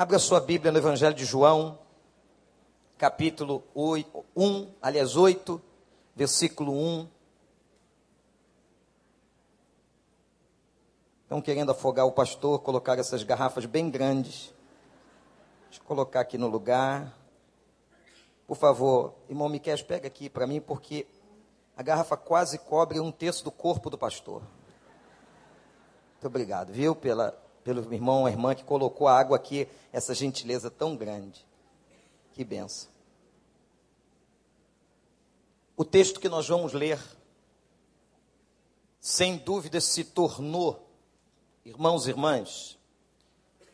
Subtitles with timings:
[0.00, 1.78] Abra sua Bíblia no Evangelho de João,
[2.96, 5.60] capítulo 8, 1, aliás 8,
[6.16, 7.06] versículo 1.
[11.24, 14.54] Estão querendo afogar o pastor, colocar essas garrafas bem grandes.
[15.68, 17.14] Deixa eu colocar aqui no lugar.
[18.46, 21.06] Por favor, irmão Miquel, pega aqui para mim, porque
[21.76, 24.40] a garrafa quase cobre um terço do corpo do pastor.
[26.12, 30.70] Muito obrigado, viu, pela, pelo irmão ou irmã que colocou a água aqui, essa gentileza
[30.70, 31.44] tão grande.
[32.32, 32.90] Que benção.
[35.76, 37.00] O texto que nós vamos ler,
[39.00, 40.86] sem dúvida, se tornou,
[41.64, 42.78] irmãos e irmãs,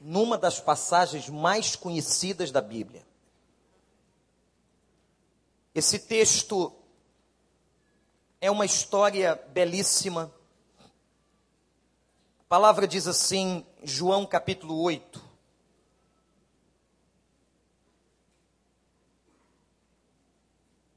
[0.00, 3.04] numa das passagens mais conhecidas da Bíblia.
[5.74, 6.72] Esse texto
[8.40, 10.32] é uma história belíssima.
[10.80, 15.22] A palavra diz assim, João capítulo 8.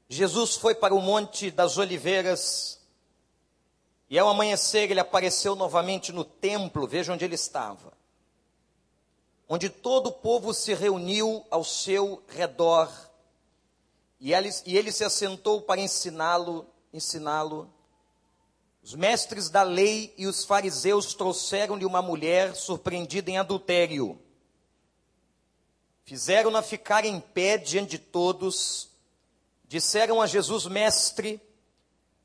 [0.08, 2.80] Jesus foi para o Monte das Oliveiras
[4.08, 7.92] e ao amanhecer ele apareceu novamente no templo, veja onde ele estava,
[9.48, 12.90] onde todo o povo se reuniu ao seu redor
[14.18, 17.72] e ele, e ele se assentou para ensiná-lo, ensiná-lo.
[18.82, 24.18] Os mestres da lei e os fariseus trouxeram-lhe uma mulher surpreendida em adultério.
[26.04, 28.88] Fizeram-na ficar em pé diante de todos.
[29.68, 31.40] Disseram a Jesus, mestre,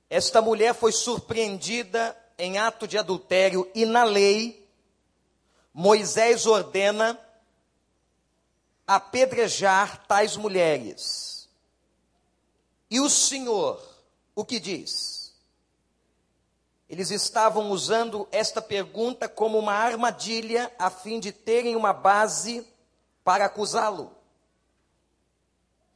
[0.09, 4.67] esta mulher foi surpreendida em ato de adultério e na lei,
[5.73, 7.19] Moisés ordena
[8.87, 11.49] apedrejar tais mulheres.
[12.89, 13.81] E o Senhor,
[14.33, 15.14] o que diz?
[16.87, 22.65] Eles estavam usando esta pergunta como uma armadilha a fim de terem uma base
[23.23, 24.15] para acusá-lo.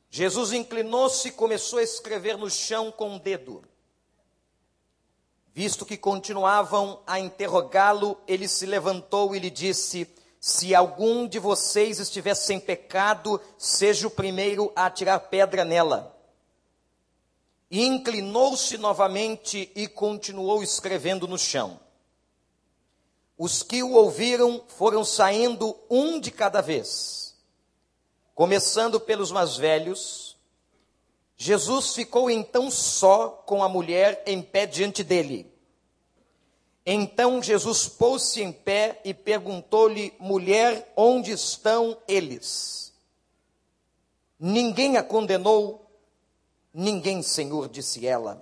[0.09, 3.63] Jesus inclinou-se e começou a escrever no chão com o um dedo.
[5.53, 10.09] Visto que continuavam a interrogá-lo, ele se levantou e lhe disse:
[10.39, 16.18] Se algum de vocês estiver sem pecado, seja o primeiro a atirar pedra nela.
[17.69, 21.79] E inclinou-se novamente e continuou escrevendo no chão.
[23.37, 27.35] Os que o ouviram foram saindo um de cada vez.
[28.35, 30.37] Começando pelos mais velhos,
[31.37, 35.49] Jesus ficou então só com a mulher em pé diante dele.
[36.85, 42.93] Então Jesus pôs-se em pé e perguntou-lhe: Mulher, onde estão eles?
[44.39, 45.88] Ninguém a condenou.
[46.79, 48.41] Ninguém, Senhor, disse ela.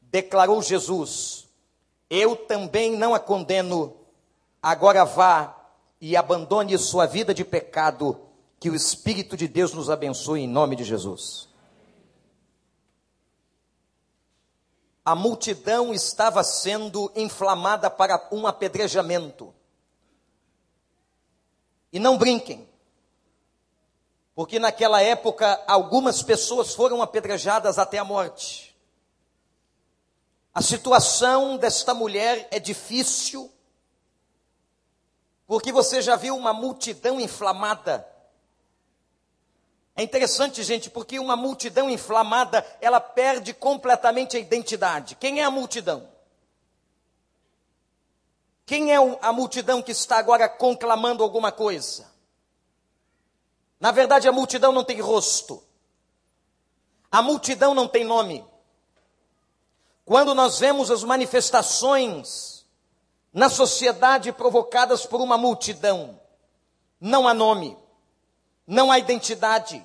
[0.00, 1.46] Declarou Jesus:
[2.08, 3.98] Eu também não a condeno.
[4.62, 5.54] Agora vá
[6.00, 8.18] e abandone sua vida de pecado.
[8.58, 11.50] Que o Espírito de Deus nos abençoe em nome de Jesus.
[15.04, 19.52] A multidão estava sendo inflamada para um apedrejamento.
[21.92, 22.66] E não brinquem,
[24.34, 28.76] porque naquela época algumas pessoas foram apedrejadas até a morte.
[30.52, 33.52] A situação desta mulher é difícil,
[35.46, 38.06] porque você já viu uma multidão inflamada.
[39.94, 45.14] É interessante, gente, porque uma multidão inflamada, ela perde completamente a identidade.
[45.16, 46.08] Quem é a multidão?
[48.64, 52.09] Quem é a multidão que está agora conclamando alguma coisa?
[53.80, 55.64] Na verdade, a multidão não tem rosto.
[57.10, 58.44] A multidão não tem nome.
[60.04, 62.66] Quando nós vemos as manifestações
[63.32, 66.20] na sociedade provocadas por uma multidão,
[67.00, 67.78] não há nome,
[68.66, 69.84] não há identidade.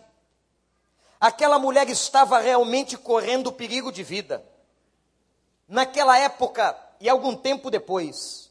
[1.19, 4.45] Aquela mulher estava realmente correndo perigo de vida.
[5.67, 8.44] Naquela época e algum tempo depois,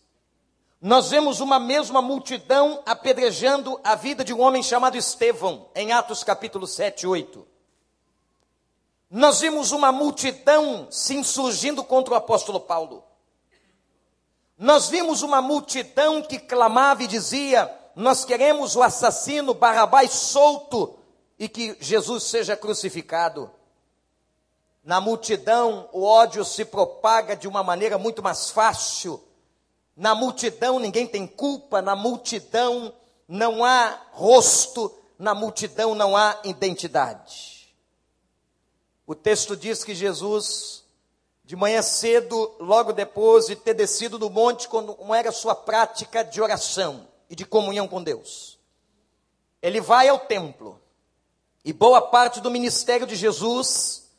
[0.84, 6.22] nós vemos uma mesma multidão apedrejando a vida de um homem chamado Estevão, em Atos
[6.22, 7.47] capítulo 7 e 8.
[9.10, 13.03] Nós vimos uma multidão se insurgindo contra o apóstolo Paulo.
[14.59, 20.98] Nós vimos uma multidão que clamava e dizia: Nós queremos o assassino Barrabás solto
[21.39, 23.51] e que Jesus seja crucificado.
[24.84, 29.25] Na multidão, o ódio se propaga de uma maneira muito mais fácil
[29.96, 32.92] na multidão ninguém tem culpa, na multidão
[33.28, 37.74] não há rosto, na multidão não há identidade.
[39.06, 40.82] O texto diz que Jesus,
[41.44, 46.41] de manhã cedo, logo depois de ter descido do monte, como era sua prática de
[46.41, 48.58] oração e de comunhão com Deus,
[49.62, 50.80] ele vai ao templo.
[51.64, 54.10] E boa parte do ministério de Jesus,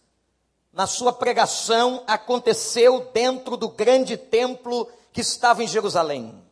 [0.72, 6.44] na sua pregação, aconteceu dentro do grande templo que estava em Jerusalém.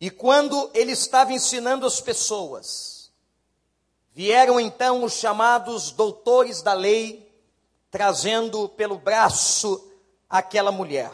[0.00, 3.12] E quando ele estava ensinando as pessoas,
[4.12, 7.32] vieram então os chamados doutores da lei,
[7.88, 9.88] trazendo pelo braço
[10.28, 11.12] aquela mulher.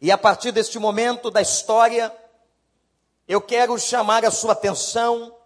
[0.00, 2.10] E a partir deste momento da história,
[3.28, 5.36] eu quero chamar a sua atenção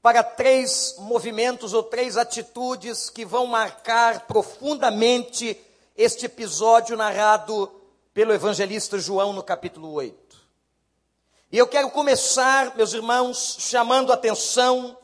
[0.00, 5.60] para três movimentos ou três atitudes que vão marcar profundamente
[5.96, 7.70] este episódio narrado
[8.12, 10.44] pelo evangelista João no capítulo 8.
[11.52, 14.96] E eu quero começar, meus irmãos, chamando atenção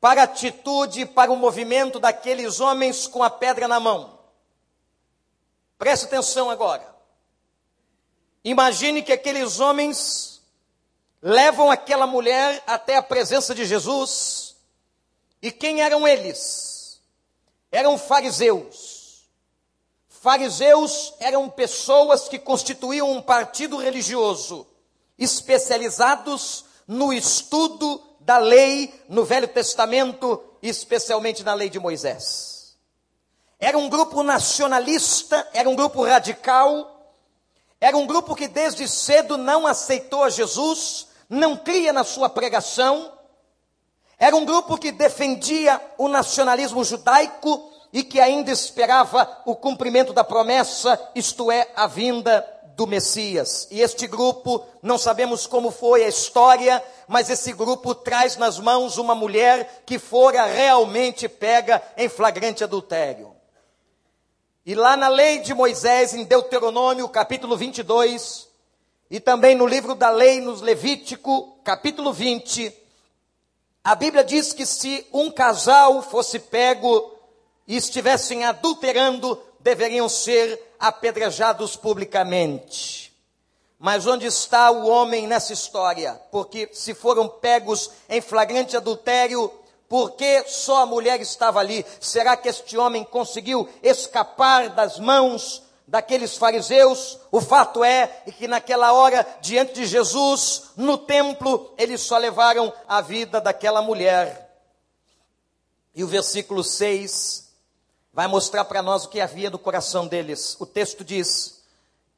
[0.00, 4.18] para a atitude, para o movimento daqueles homens com a pedra na mão.
[5.76, 6.88] Preste atenção agora.
[8.42, 10.42] Imagine que aqueles homens
[11.20, 14.56] levam aquela mulher até a presença de Jesus.
[15.42, 17.02] E quem eram eles?
[17.70, 18.99] Eram fariseus.
[20.20, 24.66] Fariseus eram pessoas que constituíam um partido religioso,
[25.18, 32.76] especializados no estudo da lei no Velho Testamento, especialmente na lei de Moisés.
[33.58, 37.16] Era um grupo nacionalista, era um grupo radical,
[37.80, 43.10] era um grupo que desde cedo não aceitou a Jesus, não cria na sua pregação.
[44.18, 50.22] Era um grupo que defendia o nacionalismo judaico e que ainda esperava o cumprimento da
[50.22, 52.46] promessa, isto é, a vinda
[52.76, 53.68] do Messias.
[53.70, 58.96] E este grupo, não sabemos como foi a história, mas esse grupo traz nas mãos
[58.96, 63.34] uma mulher que fora realmente pega em flagrante adultério.
[64.64, 68.48] E lá na lei de Moisés, em Deuteronômio, capítulo 22,
[69.10, 72.72] e também no livro da lei, nos Levítico, capítulo 20,
[73.82, 77.09] a Bíblia diz que se um casal fosse pego
[77.70, 83.16] e estivessem adulterando, deveriam ser apedrejados publicamente.
[83.78, 86.20] Mas onde está o homem nessa história?
[86.32, 89.52] Porque se foram pegos em flagrante adultério,
[89.88, 91.86] porque só a mulher estava ali?
[92.00, 97.20] Será que este homem conseguiu escapar das mãos daqueles fariseus?
[97.30, 103.00] O fato é que naquela hora, diante de Jesus, no templo, eles só levaram a
[103.00, 104.60] vida daquela mulher.
[105.94, 107.49] E o versículo 6
[108.20, 110.54] vai mostrar para nós o que havia no coração deles.
[110.60, 111.62] O texto diz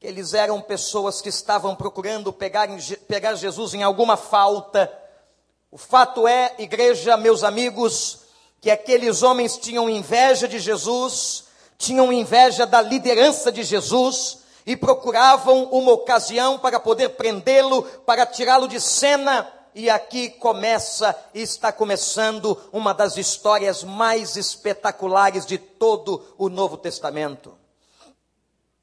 [0.01, 2.69] que eles eram pessoas que estavam procurando pegar,
[3.07, 4.93] pegar Jesus em alguma falta
[5.71, 8.23] o fato é, igreja, meus amigos,
[8.61, 11.45] que aqueles homens tinham inveja de Jesus,
[11.79, 18.67] tinham inveja da liderança de Jesus e procuravam uma ocasião para poder prendê-lo, para tirá-lo
[18.67, 19.49] de cena.
[19.75, 27.57] E aqui começa está começando uma das histórias mais espetaculares de todo o Novo Testamento.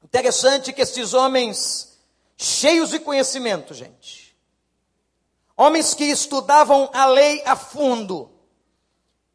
[0.02, 1.96] Interessante que esses homens,
[2.36, 4.36] cheios de conhecimento, gente,
[5.56, 8.28] homens que estudavam a lei a fundo.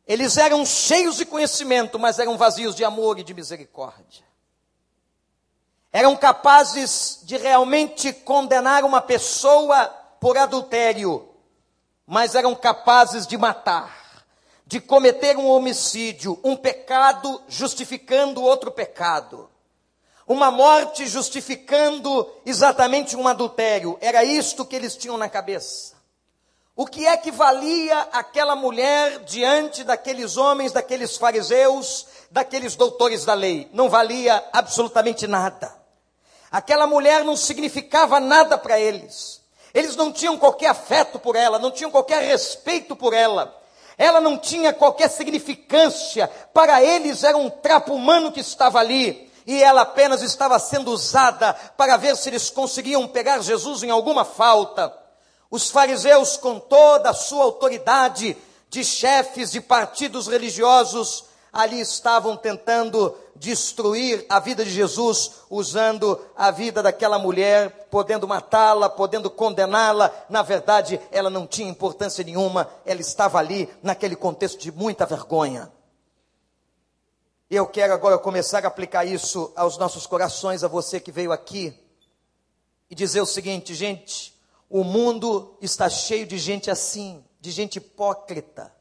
[0.05, 4.25] Eles eram cheios de conhecimento, mas eram vazios de amor e de misericórdia.
[5.91, 9.87] Eram capazes de realmente condenar uma pessoa
[10.19, 11.34] por adultério,
[12.05, 14.23] mas eram capazes de matar,
[14.65, 19.49] de cometer um homicídio, um pecado justificando outro pecado.
[20.27, 23.95] Uma morte justificando exatamente um adultério.
[24.01, 25.93] Era isto que eles tinham na cabeça.
[26.75, 33.33] O que é que valia aquela mulher diante daqueles homens, daqueles fariseus, daqueles doutores da
[33.33, 33.69] lei?
[33.71, 35.73] Não valia absolutamente nada.
[36.51, 39.41] Aquela mulher não significava nada para eles.
[39.75, 43.53] Eles não tinham qualquer afeto por ela, não tinham qualquer respeito por ela.
[43.97, 46.29] Ela não tinha qualquer significância.
[46.53, 49.29] Para eles era um trapo humano que estava ali.
[49.45, 54.23] E ela apenas estava sendo usada para ver se eles conseguiam pegar Jesus em alguma
[54.23, 54.97] falta.
[55.51, 58.35] Os fariseus, com toda a sua autoridade
[58.69, 66.51] de chefes de partidos religiosos, ali estavam tentando destruir a vida de Jesus, usando a
[66.51, 70.13] vida daquela mulher, podendo matá-la, podendo condená-la.
[70.29, 75.71] Na verdade, ela não tinha importância nenhuma, ela estava ali naquele contexto de muita vergonha.
[77.49, 81.73] Eu quero agora começar a aplicar isso aos nossos corações, a você que veio aqui,
[82.89, 84.37] e dizer o seguinte, gente,
[84.69, 88.74] o mundo está cheio de gente assim, de gente hipócrita.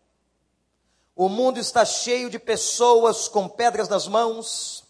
[1.17, 4.83] O mundo está cheio de pessoas com pedras nas mãos.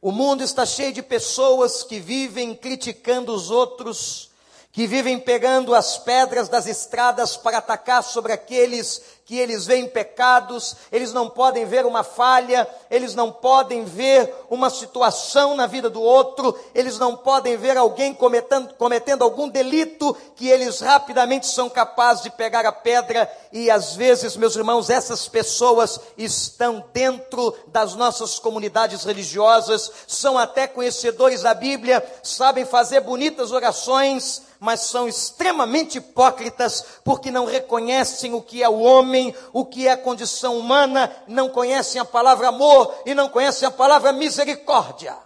[0.00, 4.30] O mundo está cheio de pessoas que vivem criticando os outros,
[4.74, 10.76] que vivem pegando as pedras das estradas para atacar sobre aqueles que eles veem pecados,
[10.90, 16.02] eles não podem ver uma falha, eles não podem ver uma situação na vida do
[16.02, 22.24] outro, eles não podem ver alguém cometendo, cometendo algum delito que eles rapidamente são capazes
[22.24, 23.30] de pegar a pedra.
[23.52, 30.66] E às vezes, meus irmãos, essas pessoas estão dentro das nossas comunidades religiosas, são até
[30.66, 38.40] conhecedores da Bíblia, sabem fazer bonitas orações, mas são extremamente hipócritas porque não reconhecem o
[38.40, 42.94] que é o homem, o que é a condição humana, não conhecem a palavra amor
[43.04, 45.18] e não conhecem a palavra misericórdia.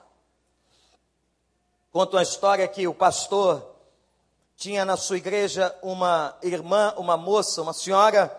[1.92, 3.64] Conto uma história que o pastor
[4.56, 8.36] tinha na sua igreja uma irmã, uma moça, uma senhora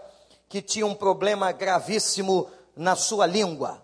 [0.49, 3.81] que tinha um problema gravíssimo na sua língua.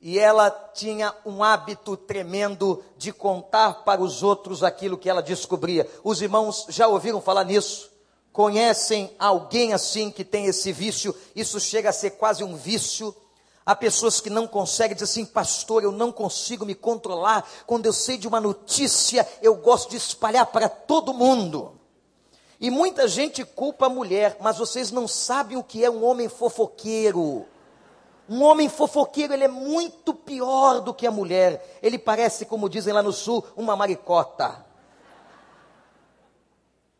[0.00, 5.88] E ela tinha um hábito tremendo de contar para os outros aquilo que ela descobria.
[6.04, 7.90] Os irmãos já ouviram falar nisso?
[8.32, 11.14] Conhecem alguém assim que tem esse vício?
[11.34, 13.16] Isso chega a ser quase um vício.
[13.64, 17.48] Há pessoas que não conseguem dizer assim, pastor, eu não consigo me controlar.
[17.66, 21.72] Quando eu sei de uma notícia, eu gosto de espalhar para todo mundo.
[22.60, 26.28] E muita gente culpa a mulher, mas vocês não sabem o que é um homem
[26.28, 27.46] fofoqueiro.
[28.28, 31.78] Um homem fofoqueiro, ele é muito pior do que a mulher.
[31.82, 34.64] Ele parece, como dizem lá no sul, uma maricota.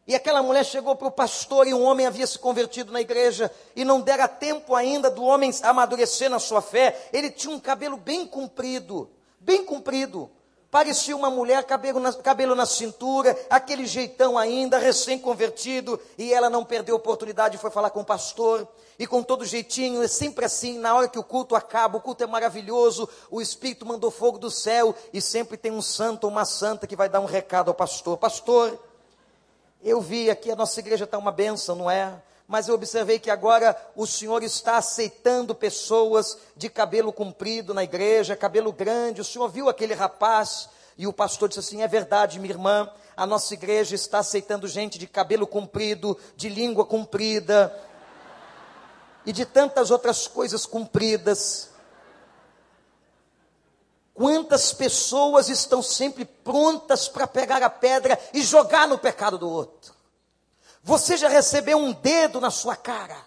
[0.07, 3.51] E aquela mulher chegou para o pastor e um homem havia se convertido na igreja
[3.75, 7.09] e não dera tempo ainda do homem amadurecer na sua fé.
[7.13, 10.31] Ele tinha um cabelo bem comprido, bem comprido.
[10.71, 16.65] Parecia uma mulher, cabelo na, cabelo na cintura, aquele jeitão ainda, recém-convertido, e ela não
[16.65, 20.79] perdeu a oportunidade, foi falar com o pastor e com todo jeitinho, é sempre assim,
[20.79, 24.51] na hora que o culto acaba, o culto é maravilhoso, o Espírito mandou fogo do
[24.51, 27.75] céu, e sempre tem um santo ou uma santa que vai dar um recado ao
[27.75, 28.17] pastor.
[28.17, 28.79] Pastor,
[29.83, 32.21] eu vi aqui, a nossa igreja está uma benção, não é?
[32.49, 38.37] Mas eu observei que agora o senhor está aceitando pessoas de cabelo comprido na igreja,
[38.37, 39.21] cabelo grande.
[39.21, 40.69] O senhor viu aquele rapaz?
[40.97, 44.99] E o pastor disse assim: É verdade, minha irmã, a nossa igreja está aceitando gente
[44.99, 47.75] de cabelo comprido, de língua comprida,
[49.27, 51.71] e de tantas outras coisas cumpridas.
[54.15, 59.95] Quantas pessoas estão sempre prontas para pegar a pedra e jogar no pecado do outro?
[60.83, 63.27] Você já recebeu um dedo na sua cara?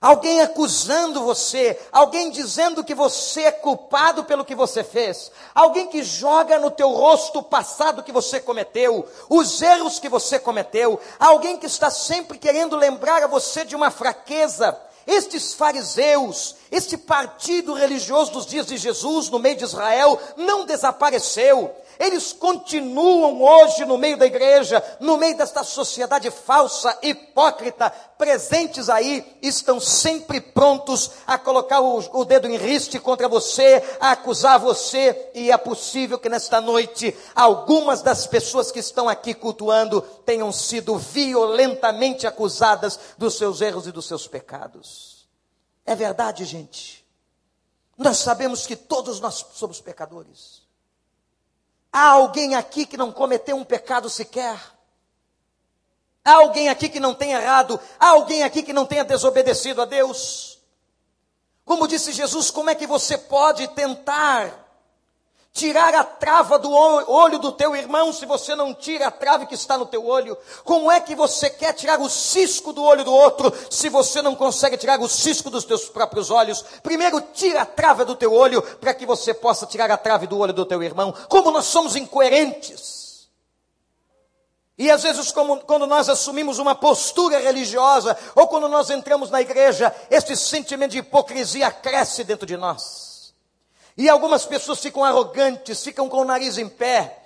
[0.00, 6.04] Alguém acusando você, alguém dizendo que você é culpado pelo que você fez, alguém que
[6.04, 11.56] joga no teu rosto o passado que você cometeu, os erros que você cometeu, alguém
[11.56, 18.30] que está sempre querendo lembrar a você de uma fraqueza, estes fariseus, este partido religioso
[18.32, 21.74] dos dias de Jesus no meio de Israel não desapareceu.
[21.98, 29.36] Eles continuam hoje no meio da igreja, no meio desta sociedade falsa, hipócrita, presentes aí,
[29.42, 35.30] estão sempre prontos a colocar o, o dedo em riste contra você, a acusar você,
[35.34, 40.96] e é possível que nesta noite algumas das pessoas que estão aqui cultuando tenham sido
[40.96, 45.26] violentamente acusadas dos seus erros e dos seus pecados.
[45.84, 47.04] É verdade, gente.
[47.96, 50.57] Nós sabemos que todos nós somos pecadores.
[51.92, 54.58] Há alguém aqui que não cometeu um pecado sequer?
[56.24, 57.80] Há alguém aqui que não tenha errado?
[57.98, 60.58] Há alguém aqui que não tenha desobedecido a Deus?
[61.64, 64.67] Como disse Jesus, como é que você pode tentar
[65.58, 69.56] tirar a trava do olho do teu irmão se você não tira a trave que
[69.56, 70.38] está no teu olho?
[70.62, 74.36] Como é que você quer tirar o cisco do olho do outro se você não
[74.36, 76.64] consegue tirar o cisco dos teus próprios olhos?
[76.80, 80.38] Primeiro tira a trava do teu olho para que você possa tirar a trave do
[80.38, 81.12] olho do teu irmão.
[81.28, 83.26] Como nós somos incoerentes.
[84.78, 89.40] E às vezes, como, quando nós assumimos uma postura religiosa, ou quando nós entramos na
[89.40, 93.07] igreja, este sentimento de hipocrisia cresce dentro de nós.
[93.98, 97.18] E algumas pessoas ficam arrogantes, ficam com o nariz em pé.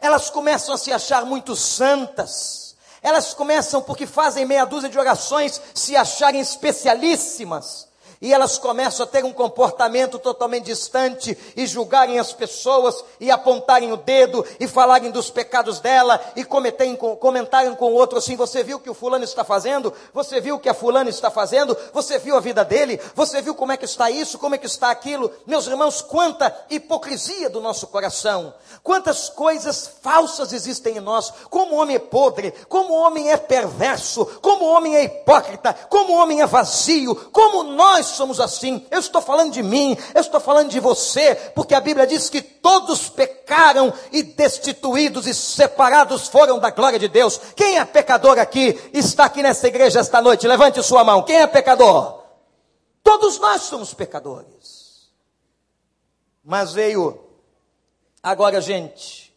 [0.00, 2.74] Elas começam a se achar muito santas.
[3.00, 7.86] Elas começam, porque fazem meia dúzia de orações, se acharem especialíssimas
[8.20, 13.92] e elas começam a ter um comportamento totalmente distante e julgarem as pessoas e apontarem
[13.92, 18.62] o dedo e falarem dos pecados dela e cometerem, comentarem com o outro assim: você
[18.62, 19.92] viu o que o fulano está fazendo?
[20.14, 21.76] Você viu o que a fulana está fazendo?
[21.92, 23.00] Você viu a vida dele?
[23.14, 24.38] Você viu como é que está isso?
[24.38, 25.30] Como é que está aquilo?
[25.46, 31.78] Meus irmãos, quanta hipocrisia do nosso coração, quantas coisas falsas existem em nós, como o
[31.78, 36.16] homem é podre, como o homem é perverso, como o homem é hipócrita, como o
[36.16, 38.86] homem é vazio, como nós nós somos assim.
[38.90, 42.40] Eu estou falando de mim, eu estou falando de você, porque a Bíblia diz que
[42.40, 47.38] todos pecaram e destituídos e separados foram da glória de Deus.
[47.56, 48.78] Quem é pecador aqui?
[48.92, 50.46] Está aqui nessa igreja esta noite.
[50.46, 51.22] Levante sua mão.
[51.22, 52.22] Quem é pecador?
[53.02, 55.10] Todos nós somos pecadores.
[56.44, 57.20] Mas veio
[58.22, 59.34] agora, gente,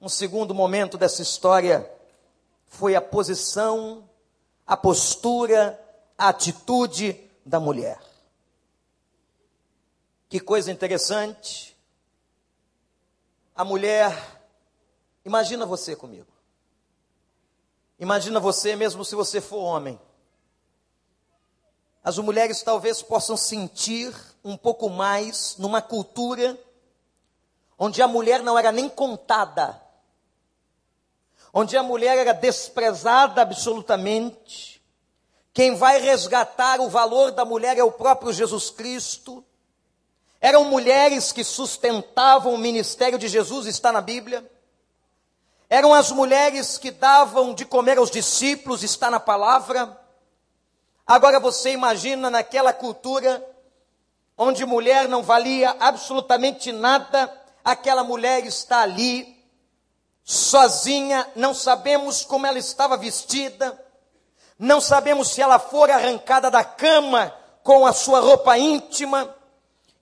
[0.00, 1.88] um segundo momento dessa história
[2.66, 4.08] foi a posição,
[4.66, 5.80] a postura,
[6.16, 8.07] a atitude da mulher.
[10.28, 11.76] Que coisa interessante.
[13.54, 14.12] A mulher,
[15.24, 16.26] imagina você comigo.
[17.98, 19.98] Imagina você, mesmo se você for homem.
[22.04, 26.58] As mulheres talvez possam sentir um pouco mais numa cultura
[27.78, 29.88] onde a mulher não era nem contada
[31.52, 34.82] onde a mulher era desprezada absolutamente.
[35.52, 39.44] Quem vai resgatar o valor da mulher é o próprio Jesus Cristo.
[40.40, 44.48] Eram mulheres que sustentavam o ministério de Jesus, está na Bíblia.
[45.68, 49.98] Eram as mulheres que davam de comer aos discípulos, está na palavra.
[51.06, 53.44] Agora você imagina naquela cultura
[54.36, 57.32] onde mulher não valia absolutamente nada,
[57.64, 59.36] aquela mulher está ali
[60.22, 63.76] sozinha, não sabemos como ela estava vestida,
[64.56, 69.34] não sabemos se ela for arrancada da cama com a sua roupa íntima,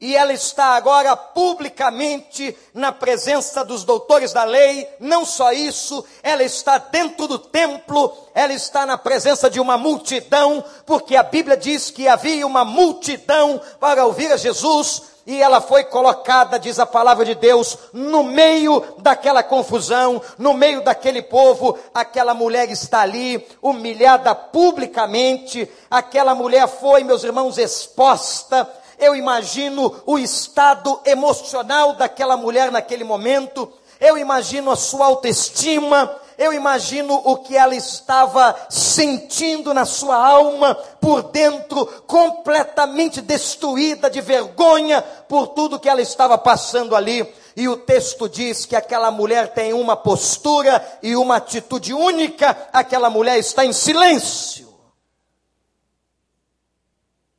[0.00, 4.87] e ela está agora publicamente na presença dos doutores da lei.
[5.00, 10.62] Não só isso, ela está dentro do templo, ela está na presença de uma multidão,
[10.85, 15.83] porque a Bíblia diz que havia uma multidão para ouvir a Jesus e ela foi
[15.83, 22.33] colocada, diz a palavra de Deus, no meio daquela confusão, no meio daquele povo, aquela
[22.33, 28.71] mulher está ali, humilhada publicamente, aquela mulher foi, meus irmãos, exposta.
[28.99, 36.53] Eu imagino o estado emocional daquela mulher naquele momento, eu imagino a sua autoestima, eu
[36.53, 45.01] imagino o que ela estava sentindo na sua alma, por dentro, completamente destruída de vergonha
[45.01, 47.27] por tudo que ela estava passando ali.
[47.57, 53.09] E o texto diz que aquela mulher tem uma postura e uma atitude única, aquela
[53.09, 54.66] mulher está em silêncio.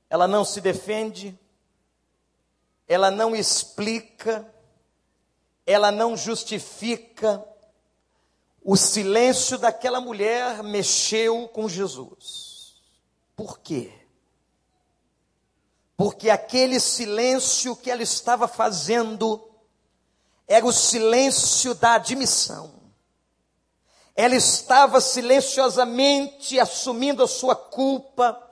[0.09, 1.37] Ela não se defende,
[2.87, 4.51] ela não explica,
[5.65, 7.43] ela não justifica,
[8.63, 12.81] o silêncio daquela mulher mexeu com Jesus.
[13.35, 13.93] Por quê?
[15.95, 19.49] Porque aquele silêncio que ela estava fazendo
[20.47, 22.71] era o silêncio da admissão.
[24.15, 28.46] Ela estava silenciosamente assumindo a sua culpa,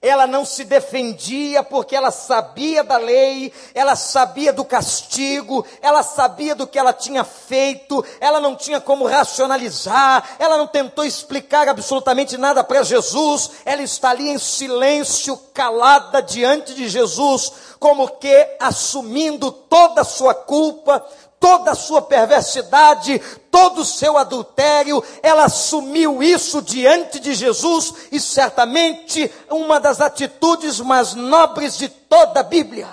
[0.00, 6.54] ela não se defendia porque ela sabia da lei, ela sabia do castigo, ela sabia
[6.54, 12.36] do que ela tinha feito, ela não tinha como racionalizar, ela não tentou explicar absolutamente
[12.36, 19.50] nada para Jesus, ela está ali em silêncio, calada diante de Jesus, como que assumindo
[19.50, 21.04] toda a sua culpa,
[21.46, 23.20] toda a sua perversidade,
[23.52, 30.80] todo o seu adultério, ela assumiu isso diante de Jesus e certamente uma das atitudes
[30.80, 32.92] mais nobres de toda a Bíblia.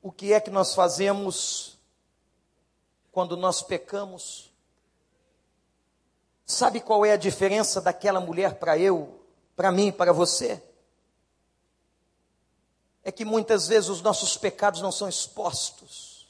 [0.00, 1.78] O que é que nós fazemos
[3.12, 4.50] quando nós pecamos?
[6.46, 9.20] Sabe qual é a diferença daquela mulher para eu,
[9.54, 10.62] para mim, para você?
[13.04, 16.26] É que muitas vezes os nossos pecados não são expostos.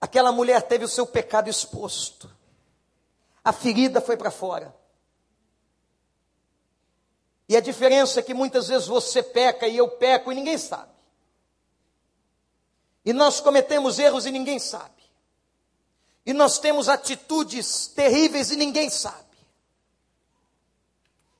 [0.00, 2.34] Aquela mulher teve o seu pecado exposto.
[3.44, 4.74] A ferida foi para fora.
[7.48, 10.90] E a diferença é que muitas vezes você peca e eu peco e ninguém sabe.
[13.04, 15.02] E nós cometemos erros e ninguém sabe.
[16.24, 19.18] E nós temos atitudes terríveis e ninguém sabe.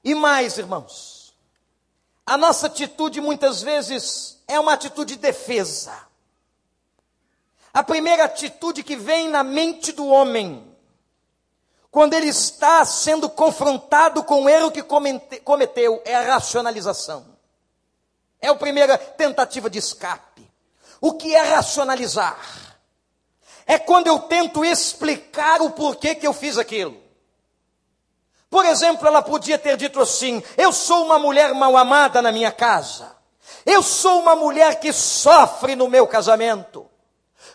[0.05, 1.22] E mais, irmãos,
[2.25, 5.93] a nossa atitude muitas vezes é uma atitude de defesa.
[7.75, 10.63] A primeira atitude que vem na mente do homem,
[11.91, 17.27] quando ele está sendo confrontado com o erro que cometeu, é a racionalização.
[18.41, 20.51] É a primeira tentativa de escape.
[21.01, 22.39] O que é racionalizar?
[23.67, 27.02] É quando eu tento explicar o porquê que eu fiz aquilo.
[28.53, 32.53] Por exemplo, ela podia ter dito assim: Eu sou uma mulher mal amada na minha
[32.53, 33.17] casa.
[33.65, 36.85] Eu sou uma mulher que sofre no meu casamento.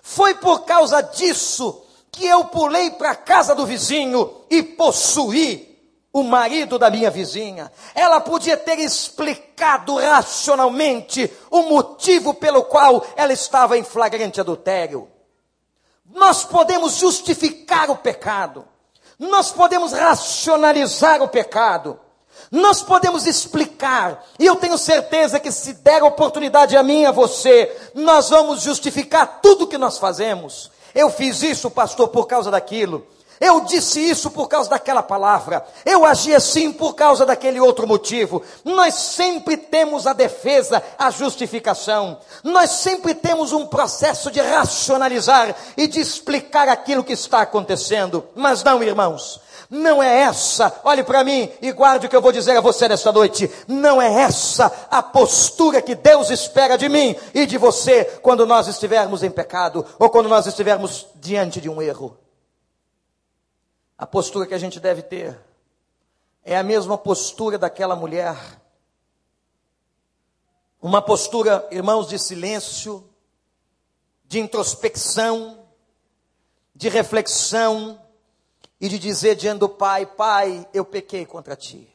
[0.01, 5.79] Foi por causa disso que eu pulei para a casa do vizinho e possuí
[6.11, 7.71] o marido da minha vizinha.
[7.93, 15.07] Ela podia ter explicado racionalmente o motivo pelo qual ela estava em flagrante adultério.
[16.07, 18.67] Nós podemos justificar o pecado.
[19.19, 21.99] Nós podemos racionalizar o pecado.
[22.51, 27.11] Nós podemos explicar, e eu tenho certeza que se der oportunidade a mim e a
[27.11, 30.71] você, nós vamos justificar tudo que nós fazemos.
[30.93, 33.05] Eu fiz isso, pastor, por causa daquilo.
[33.39, 35.65] Eu disse isso por causa daquela palavra.
[35.85, 38.41] Eu agi assim por causa daquele outro motivo.
[38.63, 42.17] Nós sempre temos a defesa, a justificação.
[42.43, 48.23] Nós sempre temos um processo de racionalizar e de explicar aquilo que está acontecendo.
[48.35, 49.39] Mas não, irmãos.
[49.69, 52.87] Não é essa, olhe para mim e guarde o que eu vou dizer a você
[52.87, 53.51] nesta noite.
[53.67, 58.67] Não é essa a postura que Deus espera de mim e de você quando nós
[58.67, 62.17] estivermos em pecado ou quando nós estivermos diante de um erro.
[63.97, 65.39] A postura que a gente deve ter
[66.43, 68.37] é a mesma postura daquela mulher.
[70.81, 73.03] Uma postura, irmãos, de silêncio,
[74.25, 75.67] de introspecção,
[76.75, 77.99] de reflexão,
[78.79, 81.91] e de dizer diante do Pai: Pai, eu pequei contra ti.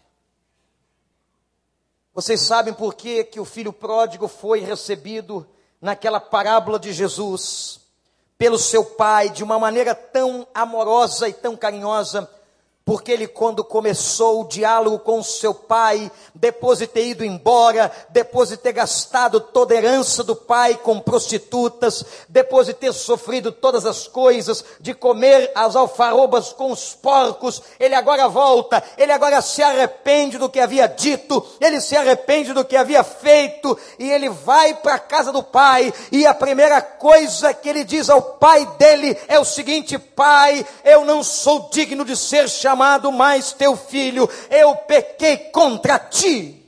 [2.15, 5.49] Vocês sabem por que, que o filho pródigo foi recebido
[5.81, 7.81] naquela parábola de Jesus
[8.43, 12.29] pelo seu pai de uma maneira tão amorosa e tão carinhosa?
[12.85, 18.49] Porque ele, quando começou o diálogo com seu pai, depois de ter ido embora, depois
[18.49, 23.87] de ter gastado toda a herança do pai com prostitutas, depois de ter sofrido todas
[23.87, 29.63] as coisas, de comer as alfarrobas com os porcos, ele agora volta, ele agora se
[29.63, 34.75] arrepende do que havia dito, ele se arrepende do que havia feito, e ele vai
[34.75, 39.17] para a casa do pai, e a primeira coisa que ele diz ao pai dele
[39.29, 44.29] é o seguinte: Pai, eu não sou digno de ser chamado chamado mais teu filho,
[44.49, 46.59] eu pequei contra ti.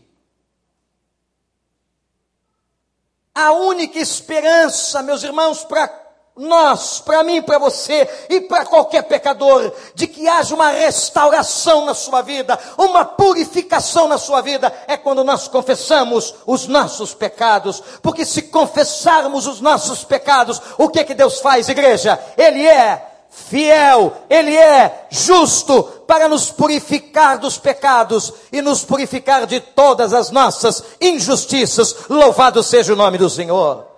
[3.34, 6.02] A única esperança, meus irmãos, para
[6.36, 11.94] nós, para mim, para você e para qualquer pecador, de que haja uma restauração na
[11.94, 17.82] sua vida, uma purificação na sua vida, é quando nós confessamos os nossos pecados.
[18.02, 22.22] Porque se confessarmos os nossos pecados, o que que Deus faz, igreja?
[22.36, 29.60] Ele é fiel, Ele é justo para nos purificar dos pecados e nos purificar de
[29.60, 32.08] todas as nossas injustiças.
[32.08, 33.93] Louvado seja o nome do Senhor.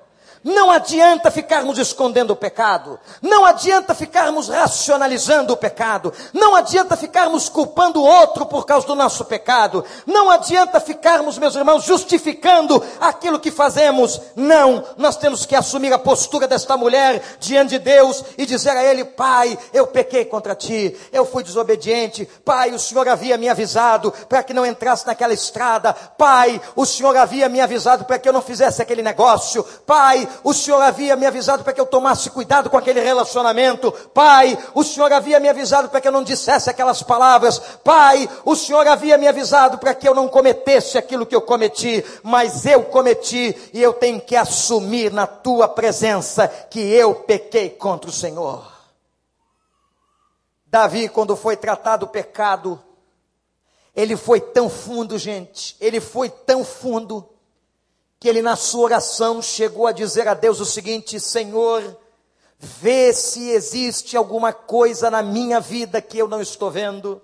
[0.46, 7.48] Não adianta ficarmos escondendo o pecado, não adianta ficarmos racionalizando o pecado, não adianta ficarmos
[7.48, 13.40] culpando o outro por causa do nosso pecado, não adianta ficarmos, meus irmãos, justificando aquilo
[13.40, 14.20] que fazemos.
[14.36, 18.84] Não, nós temos que assumir a postura desta mulher diante de Deus e dizer a
[18.84, 24.14] Ele: Pai, eu pequei contra ti, eu fui desobediente, Pai, o Senhor havia me avisado
[24.28, 28.32] para que não entrasse naquela estrada, Pai, o Senhor havia me avisado para que eu
[28.32, 32.70] não fizesse aquele negócio, Pai, o Senhor havia me avisado para que eu tomasse cuidado
[32.70, 33.92] com aquele relacionamento.
[34.12, 37.58] Pai, o Senhor havia me avisado para que eu não dissesse aquelas palavras.
[37.82, 42.04] Pai, o Senhor havia me avisado para que eu não cometesse aquilo que eu cometi,
[42.22, 48.10] mas eu cometi e eu tenho que assumir na tua presença que eu pequei contra
[48.10, 48.72] o Senhor.
[50.66, 52.82] Davi, quando foi tratado o pecado,
[53.94, 57.26] ele foi tão fundo, gente, ele foi tão fundo
[58.18, 61.96] que ele na sua oração chegou a dizer a Deus o seguinte: Senhor,
[62.58, 67.20] vê se existe alguma coisa na minha vida que eu não estou vendo.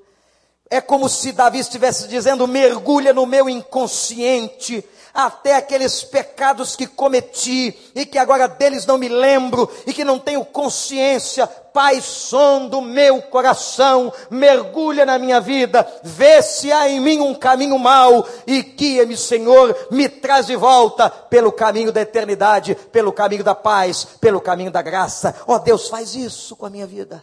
[0.72, 4.82] É como se Davi estivesse dizendo: mergulha no meu inconsciente,
[5.12, 10.18] até aqueles pecados que cometi e que agora deles não me lembro e que não
[10.18, 11.46] tenho consciência.
[11.46, 17.34] Pai, som do meu coração, mergulha na minha vida, vê se há em mim um
[17.34, 23.44] caminho mau e guia-me, Senhor, me traz de volta pelo caminho da eternidade, pelo caminho
[23.44, 25.36] da paz, pelo caminho da graça.
[25.46, 27.22] Ó oh, Deus, faz isso com a minha vida.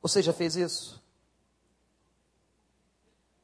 [0.00, 1.02] Você já fez isso?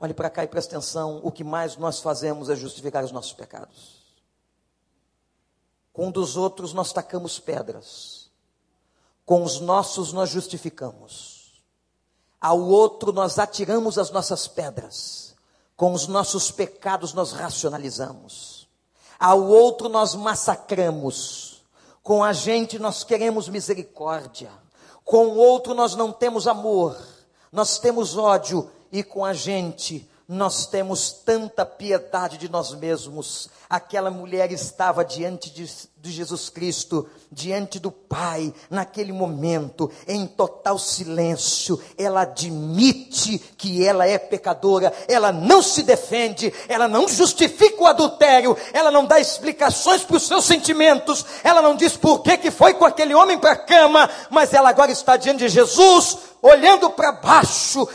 [0.00, 3.34] Olhe para cá e preste atenção: o que mais nós fazemos é justificar os nossos
[3.34, 4.00] pecados.
[5.92, 8.30] Com um dos outros nós tacamos pedras,
[9.26, 11.62] com os nossos nós justificamos,
[12.40, 15.36] ao outro nós atiramos as nossas pedras,
[15.76, 18.66] com os nossos pecados nós racionalizamos,
[19.18, 21.62] ao outro nós massacramos,
[22.02, 24.50] com a gente nós queremos misericórdia,
[25.04, 26.96] com o outro nós não temos amor,
[27.52, 33.50] nós temos ódio e com a gente nós temos tanta piedade de nós mesmos.
[33.68, 35.68] Aquela mulher estava diante de,
[36.02, 44.06] de Jesus Cristo diante do Pai, naquele momento, em total silêncio, ela admite que ela
[44.06, 50.02] é pecadora, ela não se defende, ela não justifica o adultério, ela não dá explicações
[50.02, 53.52] para os seus sentimentos, ela não diz por que, que foi com aquele homem para
[53.52, 57.86] a cama, mas ela agora está diante de Jesus, olhando para baixo,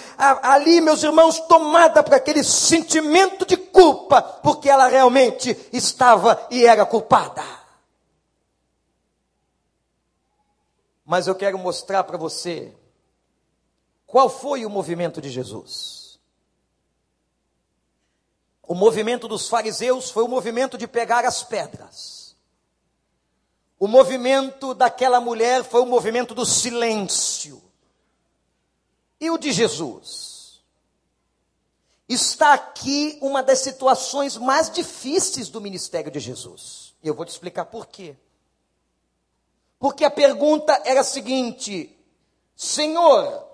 [0.43, 6.85] ali, meus irmãos, tomada por aquele sentimento de culpa, porque ela realmente estava e era
[6.85, 7.64] culpada.
[11.05, 12.75] Mas eu quero mostrar para você
[14.07, 16.19] qual foi o movimento de Jesus.
[18.63, 22.35] O movimento dos fariseus foi o movimento de pegar as pedras.
[23.77, 27.61] O movimento daquela mulher foi o movimento do silêncio.
[29.19, 30.63] E o de Jesus?
[32.07, 36.95] Está aqui uma das situações mais difíceis do ministério de Jesus.
[37.03, 38.15] E eu vou te explicar por quê.
[39.85, 41.95] Porque a pergunta era a seguinte:
[42.55, 43.47] Senhor,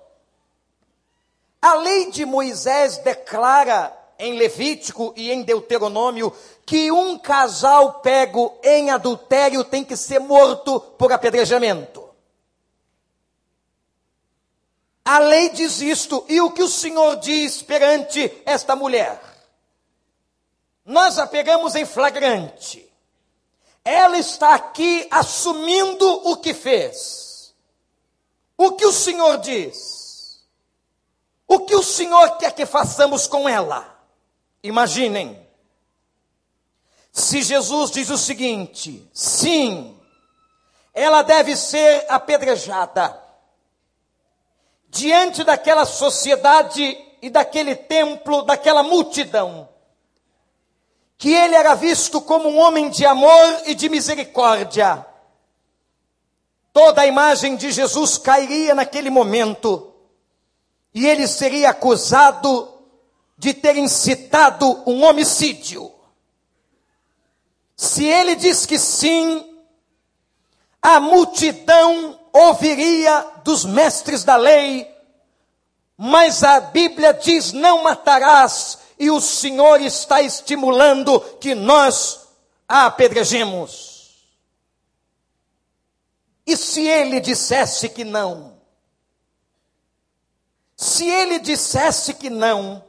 [1.61, 6.33] a lei de Moisés declara em Levítico e em Deuteronômio
[6.65, 12.09] que um casal pego em adultério tem que ser morto por apedrejamento.
[15.03, 19.21] A lei diz isto, e o que o Senhor diz perante esta mulher?
[20.85, 22.89] Nós a pegamos em flagrante.
[23.83, 27.53] Ela está aqui assumindo o que fez.
[28.57, 30.43] O que o Senhor diz?
[31.47, 33.99] O que o Senhor quer que façamos com ela?
[34.63, 35.45] Imaginem.
[37.11, 39.99] Se Jesus diz o seguinte: sim,
[40.93, 43.19] ela deve ser apedrejada.
[44.87, 49.67] Diante daquela sociedade e daquele templo, daquela multidão,
[51.21, 55.05] que ele era visto como um homem de amor e de misericórdia.
[56.73, 59.93] Toda a imagem de Jesus cairia naquele momento
[60.91, 62.73] e ele seria acusado
[63.37, 65.91] de ter incitado um homicídio.
[67.77, 69.47] Se ele diz que sim,
[70.81, 74.91] a multidão ouviria dos mestres da lei,
[75.95, 82.19] mas a Bíblia diz: não matarás, e o Senhor está estimulando que nós
[82.67, 84.29] a apedrejemos.
[86.45, 88.61] E se ele dissesse que não?
[90.77, 92.83] Se ele dissesse que não,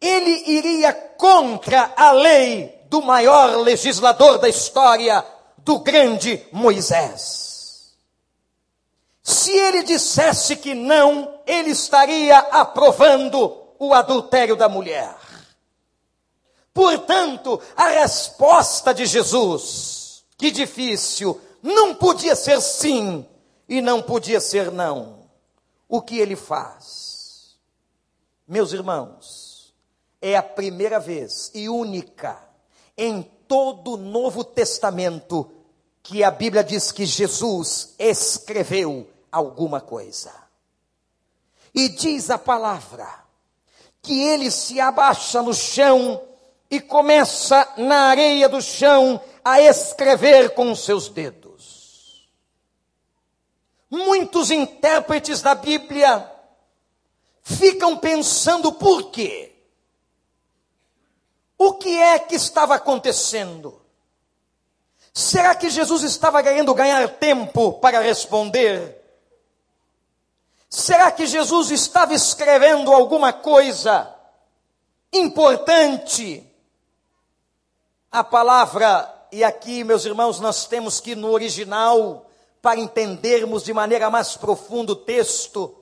[0.00, 5.24] ele iria contra a lei do maior legislador da história,
[5.58, 7.94] do grande Moisés.
[9.22, 15.14] Se ele dissesse que não, ele estaria aprovando o adultério da mulher.
[16.72, 23.26] Portanto, a resposta de Jesus, que difícil, não podia ser sim
[23.68, 25.28] e não podia ser não.
[25.88, 27.58] O que ele faz?
[28.46, 29.74] Meus irmãos,
[30.20, 32.38] é a primeira vez e única
[32.96, 35.50] em todo o Novo Testamento
[36.02, 40.32] que a Bíblia diz que Jesus escreveu alguma coisa.
[41.74, 43.27] E diz a palavra
[44.02, 46.22] que ele se abaixa no chão
[46.70, 52.28] e começa na areia do chão a escrever com seus dedos.
[53.90, 56.30] Muitos intérpretes da Bíblia
[57.42, 59.54] ficam pensando por quê?
[61.56, 63.80] O que é que estava acontecendo?
[65.12, 68.97] Será que Jesus estava querendo ganhar tempo para responder?
[70.68, 74.14] Será que Jesus estava escrevendo alguma coisa
[75.10, 76.44] importante?
[78.12, 82.26] A palavra, e aqui, meus irmãos, nós temos que ir no original
[82.60, 85.74] para entendermos de maneira mais profunda o texto.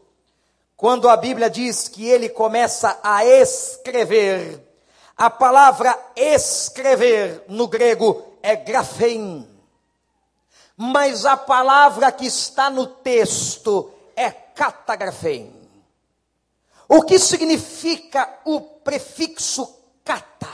[0.76, 4.62] Quando a Bíblia diz que ele começa a escrever,
[5.16, 9.48] a palavra escrever no grego é grafein.
[10.76, 13.92] Mas a palavra que está no texto
[14.56, 15.54] catagrafem.
[16.88, 19.68] O que significa o prefixo
[20.02, 20.48] cata?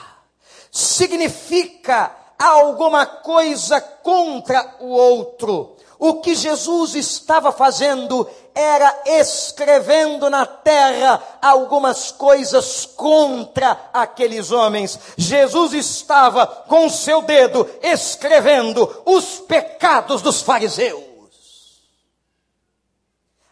[0.71, 5.77] Significa alguma coisa contra o outro.
[5.99, 14.99] O que Jesus estava fazendo era escrevendo na terra algumas coisas contra aqueles homens.
[15.17, 21.12] Jesus estava com seu dedo escrevendo os pecados dos fariseus.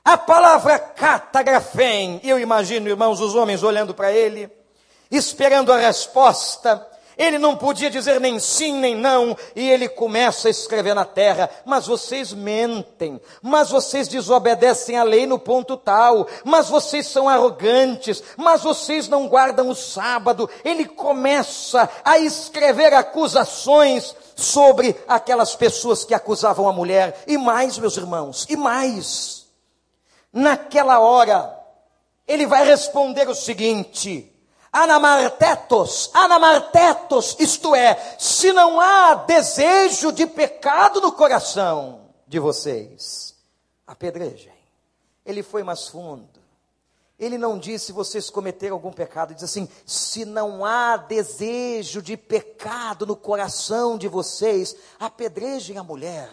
[0.04, 4.50] A palavra catagrafém, eu imagino, irmãos, os homens olhando para ele,
[5.10, 6.86] esperando a resposta.
[7.18, 11.50] Ele não podia dizer nem sim nem não, e ele começa a escrever na terra:
[11.66, 18.22] Mas vocês mentem, mas vocês desobedecem a lei no ponto tal, mas vocês são arrogantes,
[18.38, 20.48] mas vocês não guardam o sábado.
[20.64, 27.98] Ele começa a escrever acusações sobre aquelas pessoas que acusavam a mulher, e mais, meus
[27.98, 29.39] irmãos, e mais.
[30.32, 31.58] Naquela hora,
[32.26, 34.32] ele vai responder o seguinte:
[34.72, 43.34] anamartetos, anamartetos, isto é, se não há desejo de pecado no coração de vocês,
[43.86, 44.52] apedrejem.
[45.26, 46.28] Ele foi mais fundo.
[47.18, 52.16] Ele não disse vocês cometeram algum pecado, ele diz assim: se não há desejo de
[52.16, 56.30] pecado no coração de vocês, apedrejem a mulher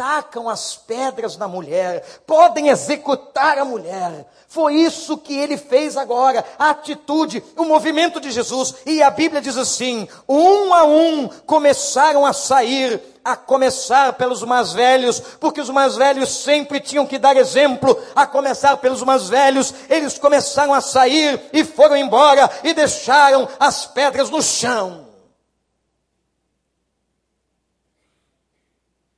[0.00, 4.26] tacam as pedras na mulher, podem executar a mulher.
[4.48, 8.76] Foi isso que ele fez agora, a atitude, o movimento de Jesus.
[8.86, 14.72] E a Bíblia diz assim: um a um começaram a sair, a começar pelos mais
[14.72, 19.74] velhos, porque os mais velhos sempre tinham que dar exemplo, a começar pelos mais velhos,
[19.90, 25.08] eles começaram a sair e foram embora e deixaram as pedras no chão.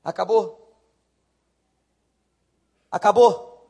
[0.03, 0.62] Acabou.
[2.93, 3.67] Acabou.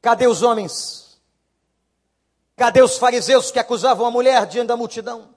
[0.00, 1.20] Cadê os homens?
[2.56, 5.34] Cadê os fariseus que acusavam a mulher diante da multidão?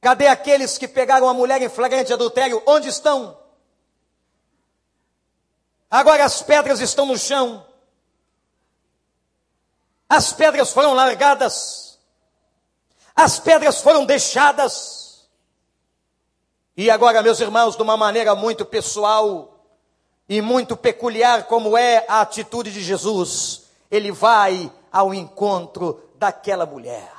[0.00, 2.62] Cadê aqueles que pegaram a mulher em flagrante adultério?
[2.66, 3.38] Onde estão?
[5.90, 7.66] Agora as pedras estão no chão.
[10.08, 11.98] As pedras foram largadas.
[13.14, 15.03] As pedras foram deixadas.
[16.76, 19.60] E agora, meus irmãos, de uma maneira muito pessoal
[20.28, 27.12] e muito peculiar, como é a atitude de Jesus, ele vai ao encontro daquela mulher.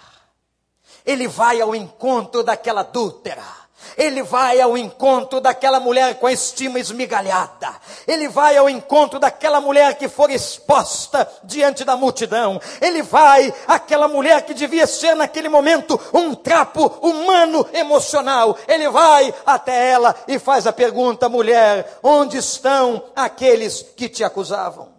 [1.06, 3.64] Ele vai ao encontro daquela adúltera.
[3.97, 7.75] Ele vai ao encontro daquela mulher com a estima esmigalhada.
[8.05, 12.60] Ele vai ao encontro daquela mulher que for exposta diante da multidão.
[12.81, 18.58] Ele vai àquela mulher que devia ser naquele momento um trapo humano emocional.
[18.67, 24.93] Ele vai até ela e faz a pergunta: mulher, onde estão aqueles que te acusavam?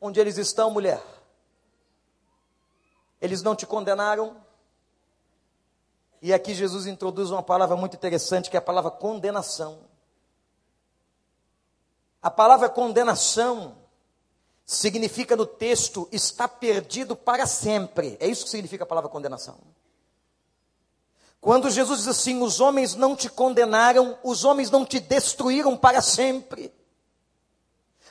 [0.00, 1.00] Onde eles estão, mulher?
[3.20, 4.41] Eles não te condenaram?
[6.22, 9.80] E aqui Jesus introduz uma palavra muito interessante, que é a palavra condenação.
[12.22, 13.76] A palavra condenação
[14.64, 18.16] significa no texto está perdido para sempre.
[18.20, 19.58] É isso que significa a palavra condenação.
[21.40, 26.00] Quando Jesus diz assim: os homens não te condenaram, os homens não te destruíram para
[26.00, 26.72] sempre.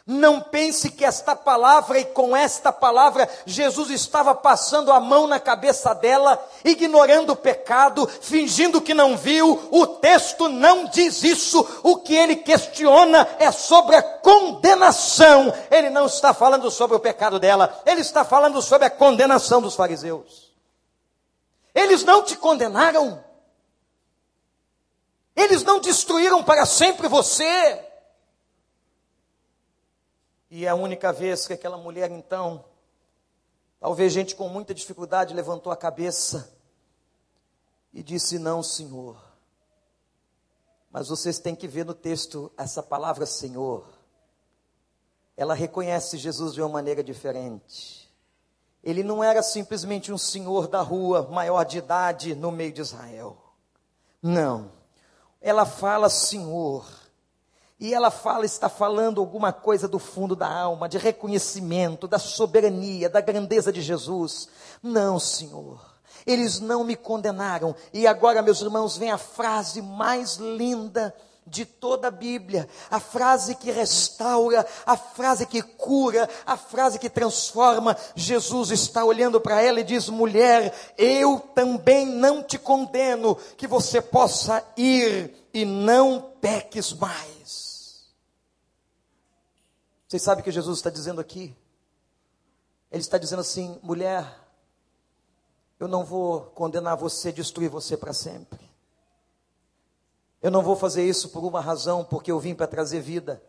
[0.06, 5.40] Não pense que esta palavra e com esta palavra Jesus estava passando a mão na
[5.40, 9.70] cabeça dela, ignorando o pecado, fingindo que não viu.
[9.72, 11.82] O texto não diz isso.
[11.84, 15.54] O que ele questiona é sobre a condenação.
[15.70, 19.76] Ele não está falando sobre o pecado dela, ele está falando sobre a condenação dos
[19.76, 20.52] fariseus.
[21.76, 23.24] Eles não te condenaram.
[25.36, 27.91] Eles não destruíram para sempre você.
[30.54, 32.66] E é a única vez que aquela mulher, então,
[33.80, 36.54] talvez gente com muita dificuldade, levantou a cabeça
[37.94, 39.16] e disse: Não, Senhor.
[40.92, 43.88] Mas vocês têm que ver no texto essa palavra Senhor.
[45.38, 48.14] Ela reconhece Jesus de uma maneira diferente.
[48.84, 53.38] Ele não era simplesmente um senhor da rua, maior de idade, no meio de Israel.
[54.22, 54.70] Não.
[55.40, 56.86] Ela fala Senhor
[57.82, 63.10] e ela fala, está falando alguma coisa do fundo da alma, de reconhecimento, da soberania,
[63.10, 64.48] da grandeza de Jesus.
[64.84, 65.82] Não, Senhor.
[66.24, 67.76] Eles não me condenaram.
[67.92, 71.12] E agora, meus irmãos, vem a frase mais linda
[71.48, 77.10] de toda a Bíblia, a frase que restaura, a frase que cura, a frase que
[77.10, 77.98] transforma.
[78.14, 84.00] Jesus está olhando para ela e diz: mulher, eu também não te condeno, que você
[84.00, 87.41] possa ir e não peques mais.
[90.12, 91.56] Vocês sabem o que Jesus está dizendo aqui?
[92.92, 94.26] Ele está dizendo assim: mulher,
[95.80, 98.60] eu não vou condenar você, destruir você para sempre.
[100.42, 103.42] Eu não vou fazer isso por uma razão, porque eu vim para trazer vida.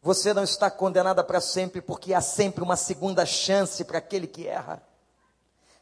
[0.00, 4.46] Você não está condenada para sempre, porque há sempre uma segunda chance para aquele que
[4.46, 4.80] erra.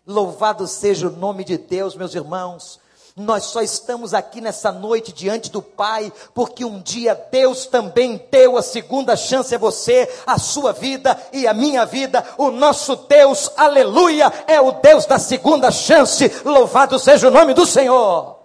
[0.06, 2.80] Louvado seja o nome de Deus, meus irmãos.
[3.18, 8.58] Nós só estamos aqui nessa noite diante do Pai, porque um dia Deus também deu
[8.58, 12.22] a segunda chance a você, a sua vida e a minha vida.
[12.36, 16.30] O nosso Deus, aleluia, é o Deus da segunda chance.
[16.44, 18.35] Louvado seja o nome do Senhor.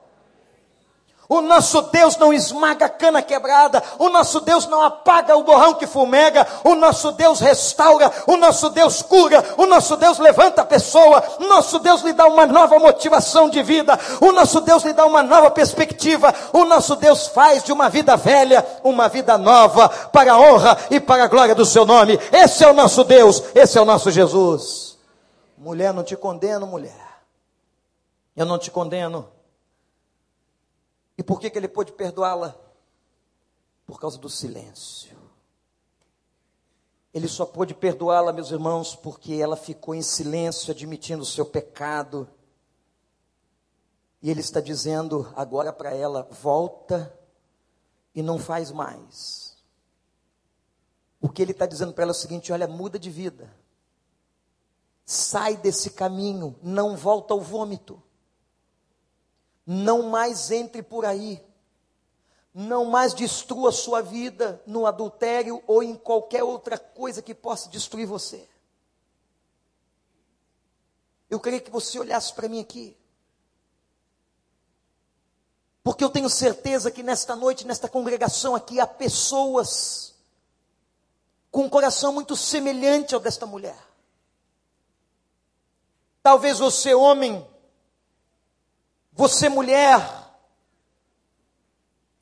[1.31, 5.75] O nosso Deus não esmaga a cana quebrada, o nosso Deus não apaga o borrão
[5.75, 10.65] que fumega, o nosso Deus restaura, o nosso Deus cura, o nosso Deus levanta a
[10.65, 14.91] pessoa, o nosso Deus lhe dá uma nova motivação de vida, o nosso Deus lhe
[14.91, 19.87] dá uma nova perspectiva, o nosso Deus faz de uma vida velha uma vida nova,
[19.87, 22.19] para a honra e para a glória do seu nome.
[22.29, 24.97] Esse é o nosso Deus, esse é o nosso Jesus.
[25.57, 27.21] Mulher, não te condeno, mulher.
[28.35, 29.29] Eu não te condeno.
[31.17, 32.55] E por que, que ele pôde perdoá-la?
[33.85, 35.17] Por causa do silêncio.
[37.13, 42.27] Ele só pôde perdoá-la, meus irmãos, porque ela ficou em silêncio, admitindo o seu pecado.
[44.21, 47.13] E ele está dizendo agora para ela: volta
[48.15, 49.57] e não faz mais.
[51.19, 53.53] O que ele está dizendo para ela é o seguinte: olha, muda de vida.
[55.05, 58.01] Sai desse caminho, não volta ao vômito.
[59.73, 61.41] Não mais entre por aí.
[62.53, 68.05] Não mais destrua sua vida no adultério ou em qualquer outra coisa que possa destruir
[68.05, 68.45] você.
[71.29, 72.97] Eu queria que você olhasse para mim aqui.
[75.81, 80.13] Porque eu tenho certeza que nesta noite, nesta congregação aqui, há pessoas
[81.49, 83.81] com um coração muito semelhante ao desta mulher.
[86.21, 87.49] Talvez você, homem,
[89.21, 90.01] você, mulher,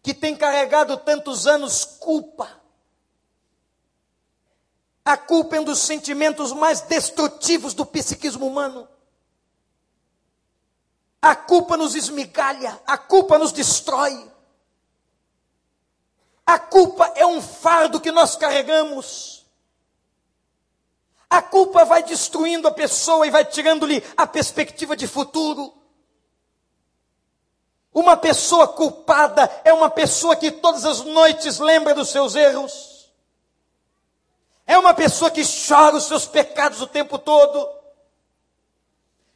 [0.04, 2.60] que tem carregado tantos anos culpa.
[5.06, 8.86] A culpa é um dos sentimentos mais destrutivos do psiquismo humano.
[11.22, 14.30] A culpa nos esmigalha, a culpa nos destrói.
[16.46, 19.46] A culpa é um fardo que nós carregamos.
[21.30, 25.79] A culpa vai destruindo a pessoa e vai tirando-lhe a perspectiva de futuro.
[27.94, 33.10] Uma pessoa culpada é uma pessoa que todas as noites lembra dos seus erros.
[34.66, 37.68] É uma pessoa que chora os seus pecados o tempo todo.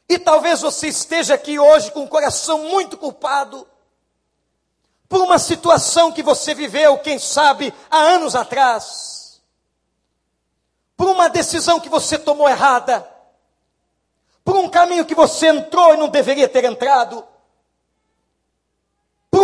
[0.08, 3.66] E talvez você esteja aqui hoje com o coração muito culpado
[5.08, 9.42] por uma situação que você viveu, quem sabe, há anos atrás.
[10.96, 13.08] Por uma decisão que você tomou errada.
[14.44, 17.26] Por um caminho que você entrou e não deveria ter entrado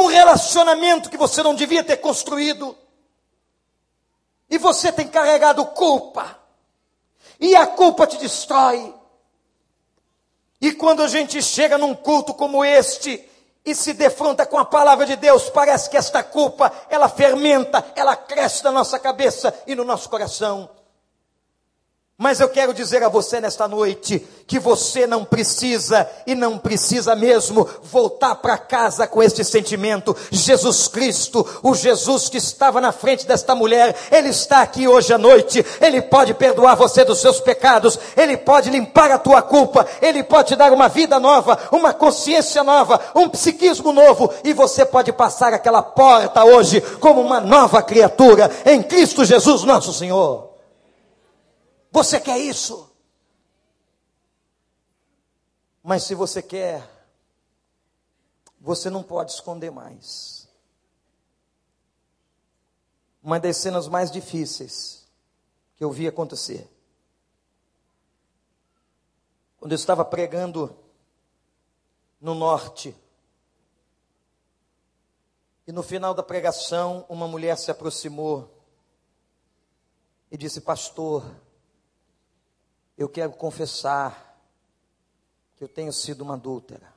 [0.00, 2.76] um relacionamento que você não devia ter construído.
[4.48, 6.38] E você tem carregado culpa.
[7.38, 8.94] E a culpa te destrói.
[10.60, 13.26] E quando a gente chega num culto como este
[13.64, 18.16] e se defronta com a palavra de Deus, parece que esta culpa, ela fermenta, ela
[18.16, 20.68] cresce na nossa cabeça e no nosso coração.
[22.22, 27.16] Mas eu quero dizer a você nesta noite que você não precisa e não precisa
[27.16, 30.14] mesmo voltar para casa com este sentimento.
[30.30, 35.16] Jesus Cristo, o Jesus que estava na frente desta mulher, ele está aqui hoje à
[35.16, 35.64] noite.
[35.80, 40.48] Ele pode perdoar você dos seus pecados, ele pode limpar a tua culpa, ele pode
[40.48, 45.54] te dar uma vida nova, uma consciência nova, um psiquismo novo e você pode passar
[45.54, 50.49] aquela porta hoje como uma nova criatura em Cristo Jesus, nosso Senhor.
[51.90, 52.90] Você quer isso?
[55.82, 56.88] Mas se você quer,
[58.60, 60.48] você não pode esconder mais.
[63.22, 65.06] Uma das cenas mais difíceis
[65.76, 66.70] que eu vi acontecer.
[69.58, 70.74] Quando eu estava pregando
[72.20, 72.96] no norte,
[75.66, 78.50] e no final da pregação, uma mulher se aproximou
[80.30, 81.24] e disse: Pastor,
[83.00, 84.38] eu quero confessar
[85.56, 86.92] que eu tenho sido uma adúltera.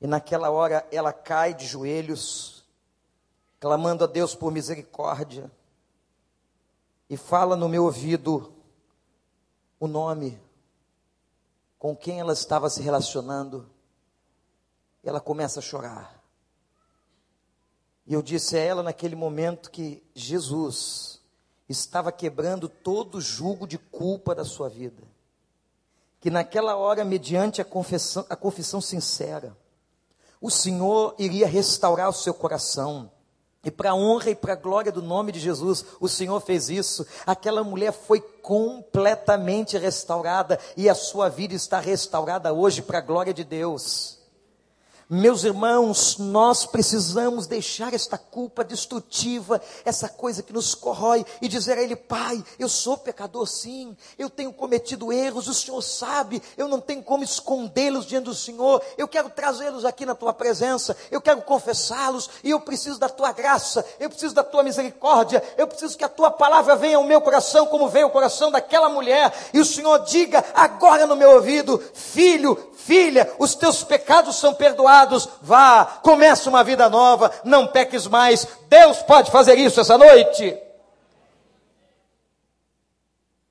[0.00, 2.64] E naquela hora ela cai de joelhos,
[3.60, 5.48] clamando a Deus por misericórdia,
[7.08, 8.52] e fala no meu ouvido
[9.78, 10.36] o nome
[11.78, 13.70] com quem ela estava se relacionando.
[15.04, 16.20] E ela começa a chorar.
[18.04, 21.15] E eu disse a ela naquele momento que Jesus
[21.68, 25.02] estava quebrando todo o jugo de culpa da sua vida.
[26.20, 29.56] Que naquela hora, mediante a confissão, a confissão sincera,
[30.40, 33.10] o Senhor iria restaurar o seu coração.
[33.64, 36.70] E para a honra e para a glória do nome de Jesus, o Senhor fez
[36.70, 37.04] isso.
[37.26, 43.34] Aquela mulher foi completamente restaurada e a sua vida está restaurada hoje para a glória
[43.34, 44.15] de Deus.
[45.08, 51.78] Meus irmãos, nós precisamos deixar esta culpa destrutiva, essa coisa que nos corrói, e dizer
[51.78, 56.66] a Ele: Pai, eu sou pecador sim, eu tenho cometido erros, o Senhor sabe, eu
[56.66, 61.20] não tenho como escondê-los diante do Senhor, eu quero trazê-los aqui na Tua presença, eu
[61.20, 65.96] quero confessá-los, e eu preciso da Tua graça, eu preciso da Tua misericórdia, eu preciso
[65.96, 69.60] que a Tua palavra venha ao meu coração, como veio o coração daquela mulher, e
[69.60, 74.95] o Senhor diga agora no meu ouvido: Filho, filha, os teus pecados são perdoados,
[75.42, 78.46] vá, comece uma vida nova, não peques mais.
[78.68, 80.56] Deus pode fazer isso essa noite.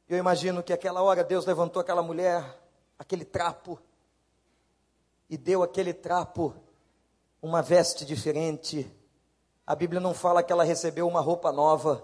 [0.07, 2.43] Eu imagino que aquela hora Deus levantou aquela mulher,
[2.97, 3.79] aquele trapo,
[5.29, 6.53] e deu aquele trapo
[7.41, 8.91] uma veste diferente.
[9.65, 12.03] A Bíblia não fala que ela recebeu uma roupa nova,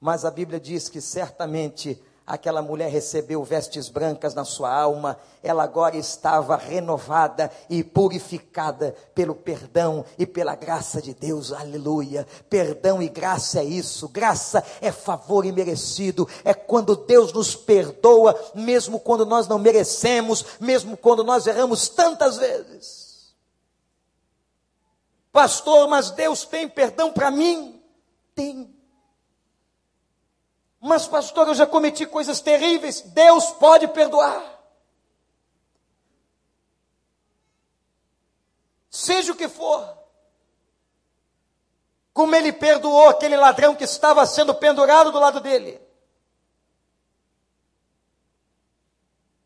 [0.00, 5.64] mas a Bíblia diz que certamente Aquela mulher recebeu vestes brancas na sua alma, ela
[5.64, 12.24] agora estava renovada e purificada pelo perdão e pela graça de Deus, aleluia.
[12.48, 19.00] Perdão e graça é isso, graça é favor imerecido, é quando Deus nos perdoa, mesmo
[19.00, 23.34] quando nós não merecemos, mesmo quando nós erramos tantas vezes.
[25.32, 27.82] Pastor, mas Deus tem perdão para mim?
[28.34, 28.81] Tem.
[30.84, 33.02] Mas, pastor, eu já cometi coisas terríveis.
[33.02, 34.60] Deus pode perdoar.
[38.90, 39.96] Seja o que for.
[42.12, 45.80] Como ele perdoou aquele ladrão que estava sendo pendurado do lado dele.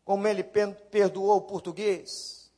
[0.03, 2.51] Como ele perdoou o português.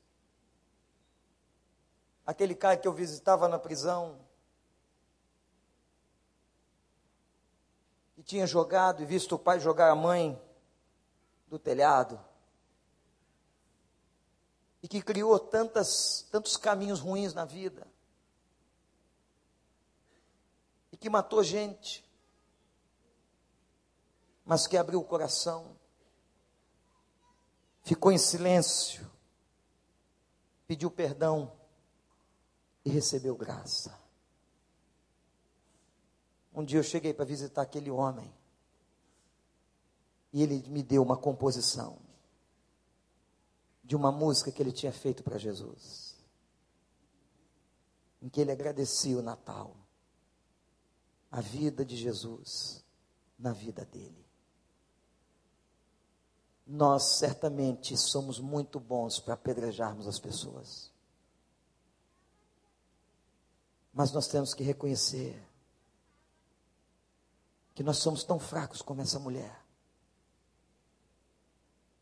[2.26, 4.29] Aquele cara que eu visitava na prisão.
[8.30, 10.40] Tinha jogado e visto o pai jogar a mãe
[11.48, 12.24] do telhado.
[14.84, 17.88] E que criou tantas, tantos caminhos ruins na vida.
[20.92, 22.08] E que matou gente.
[24.46, 25.76] Mas que abriu o coração.
[27.82, 29.10] Ficou em silêncio.
[30.68, 31.52] Pediu perdão
[32.86, 34.00] e recebeu graça.
[36.54, 38.34] Um dia eu cheguei para visitar aquele homem.
[40.32, 41.98] E ele me deu uma composição
[43.84, 46.16] de uma música que ele tinha feito para Jesus.
[48.22, 49.76] Em que ele agradecia o Natal,
[51.32, 52.84] a vida de Jesus
[53.38, 54.26] na vida dele.
[56.68, 60.92] Nós certamente somos muito bons para apedrejarmos as pessoas.
[63.92, 65.49] Mas nós temos que reconhecer
[67.80, 69.58] que nós somos tão fracos como essa mulher.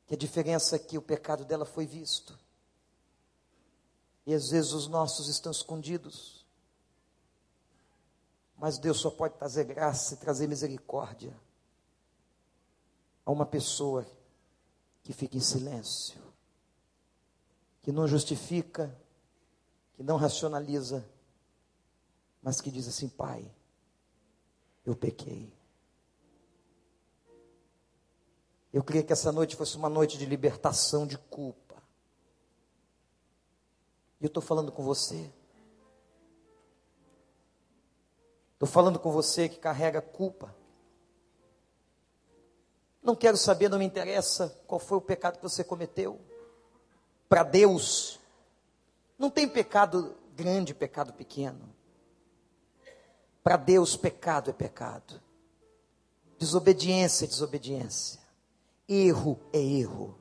[0.08, 2.36] Que a diferença é que o pecado dela foi visto.
[4.26, 6.44] E às vezes os nossos estão escondidos.
[8.58, 11.40] Mas Deus só pode trazer graça e trazer misericórdia
[13.24, 14.04] a uma pessoa
[15.04, 16.20] que fica em silêncio,
[17.84, 19.00] que não justifica,
[19.94, 21.08] que não racionaliza,
[22.42, 23.54] mas que diz assim: Pai,
[24.84, 25.56] eu pequei.
[28.74, 31.76] Eu queria que essa noite fosse uma noite de libertação de culpa.
[34.20, 35.32] E eu estou falando com você.
[38.54, 40.54] Estou falando com você que carrega culpa.
[43.02, 46.20] Não quero saber, não me interessa qual foi o pecado que você cometeu.
[47.30, 48.20] Para Deus,
[49.18, 51.74] não tem pecado grande, pecado pequeno.
[53.44, 55.22] Para Deus, pecado é pecado.
[56.38, 58.27] Desobediência é desobediência.
[58.88, 60.16] Erro é erro.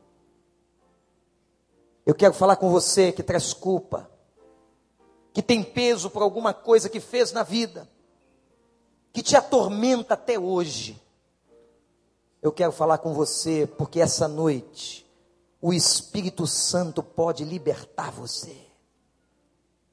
[2.04, 4.10] Eu quero falar com você que traz culpa,
[5.32, 7.88] que tem peso por alguma coisa que fez na vida,
[9.12, 11.00] que te atormenta até hoje.
[12.40, 15.06] Eu quero falar com você porque essa noite
[15.60, 18.56] o Espírito Santo pode libertar você.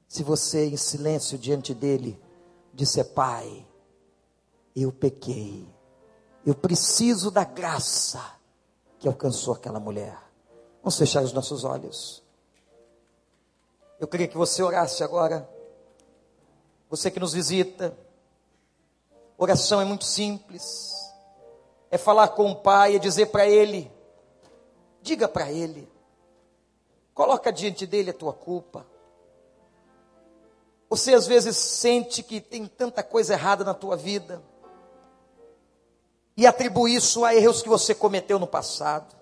[0.06, 2.20] Se você, em silêncio diante dele,
[2.72, 3.66] disser: Pai,
[4.76, 5.66] eu pequei,
[6.46, 8.33] eu preciso da graça
[9.04, 10.18] que alcançou aquela mulher.
[10.82, 12.22] Vamos fechar os nossos olhos.
[14.00, 15.46] Eu queria que você orasse agora.
[16.88, 17.94] Você que nos visita.
[19.36, 20.90] Oração é muito simples.
[21.90, 23.92] É falar com o Pai, é dizer para Ele.
[25.02, 25.86] Diga para Ele.
[27.12, 28.86] Coloca diante dele a tua culpa.
[30.88, 34.42] Você às vezes sente que tem tanta coisa errada na tua vida
[36.36, 39.14] e atribui isso a erros que você cometeu no passado.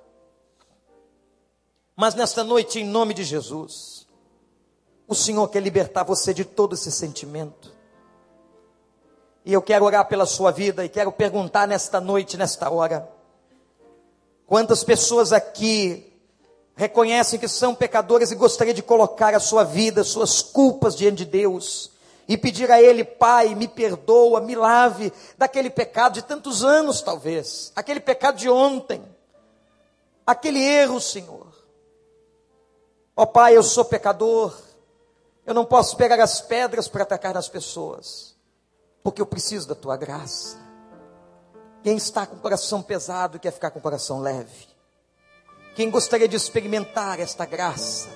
[1.95, 4.07] Mas nesta noite, em nome de Jesus,
[5.13, 7.71] O Senhor quer libertar você de todo esse sentimento.
[9.45, 13.07] E eu quero orar pela sua vida e quero perguntar nesta noite, nesta hora:
[14.47, 16.19] quantas pessoas aqui
[16.75, 21.27] reconhecem que são pecadores e gostaria de colocar a sua vida, suas culpas diante de
[21.27, 21.92] Deus
[22.29, 27.73] e pedir a Ele, Pai, me perdoa, me lave daquele pecado de tantos anos, talvez,
[27.75, 29.03] aquele pecado de ontem,
[30.27, 31.53] aquele erro, Senhor.
[33.17, 34.57] Ó oh, Pai, eu sou pecador,
[35.45, 38.37] eu não posso pegar as pedras para atacar nas pessoas,
[39.03, 40.57] porque eu preciso da Tua graça.
[41.83, 44.69] Quem está com o coração pesado quer ficar com o coração leve.
[45.75, 48.09] Quem gostaria de experimentar esta graça,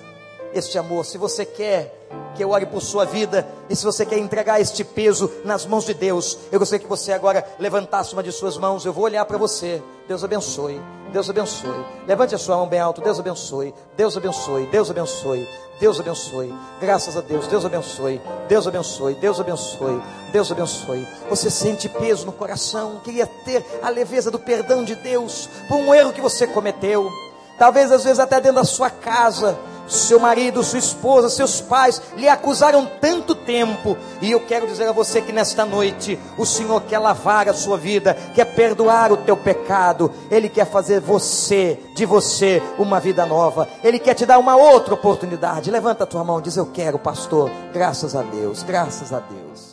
[0.53, 1.93] este amor, se você quer
[2.35, 5.85] que eu ore por sua vida e se você quer entregar este peso nas mãos
[5.85, 8.85] de Deus, eu gostaria que você agora levantasse uma de suas mãos.
[8.85, 9.81] Eu vou olhar para você.
[10.07, 10.79] Deus abençoe.
[11.11, 11.85] Deus abençoe.
[12.05, 13.01] Levante a sua mão bem alto.
[13.01, 13.73] Deus abençoe.
[13.95, 14.67] Deus abençoe.
[14.67, 15.47] Deus abençoe.
[15.79, 16.53] Deus abençoe.
[16.79, 17.47] Graças a Deus.
[17.47, 18.21] Deus abençoe.
[18.47, 19.15] Deus abençoe.
[19.15, 20.01] Deus abençoe.
[20.31, 21.07] Deus abençoe.
[21.29, 22.99] Você sente peso no coração.
[23.03, 27.09] Queria ter a leveza do perdão de Deus por um erro que você cometeu.
[27.57, 29.57] Talvez às vezes até dentro da sua casa
[29.87, 34.91] seu marido, sua esposa, seus pais lhe acusaram tanto tempo, e eu quero dizer a
[34.91, 39.37] você que nesta noite o Senhor quer lavar a sua vida, quer perdoar o teu
[39.37, 44.55] pecado, Ele quer fazer você, de você, uma vida nova, Ele quer te dar uma
[44.55, 45.71] outra oportunidade.
[45.71, 49.66] Levanta a tua mão, diz: Eu quero, pastor, graças a Deus, graças a Deus.